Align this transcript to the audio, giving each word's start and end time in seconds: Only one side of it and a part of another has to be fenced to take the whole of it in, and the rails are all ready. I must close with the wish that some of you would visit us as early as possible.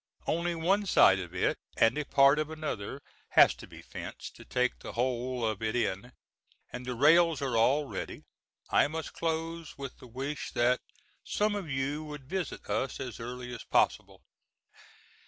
Only 0.25 0.55
one 0.55 0.87
side 0.87 1.19
of 1.19 1.35
it 1.35 1.59
and 1.77 1.95
a 1.95 2.03
part 2.03 2.39
of 2.39 2.49
another 2.49 3.01
has 3.33 3.53
to 3.53 3.67
be 3.67 3.83
fenced 3.83 4.35
to 4.35 4.43
take 4.43 4.79
the 4.79 4.93
whole 4.93 5.45
of 5.45 5.61
it 5.61 5.75
in, 5.75 6.11
and 6.73 6.87
the 6.87 6.95
rails 6.95 7.39
are 7.39 7.55
all 7.55 7.85
ready. 7.85 8.23
I 8.71 8.87
must 8.87 9.13
close 9.13 9.77
with 9.77 9.99
the 9.99 10.07
wish 10.07 10.53
that 10.53 10.79
some 11.23 11.53
of 11.53 11.69
you 11.69 12.03
would 12.03 12.23
visit 12.25 12.67
us 12.67 12.99
as 12.99 13.19
early 13.19 13.53
as 13.53 13.63
possible. 13.63 14.23